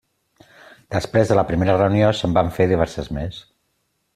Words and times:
Després 0.95 1.33
de 1.33 1.37
la 1.39 1.45
primera 1.51 1.75
reunió, 1.81 2.09
se'n 2.21 2.33
van 2.39 2.51
fer 2.59 2.69
diverses 2.73 3.13
més. 3.19 3.39